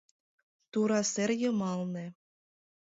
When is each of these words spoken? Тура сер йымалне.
Тура 0.71 1.01
сер 1.11 1.29
йымалне. 1.41 2.05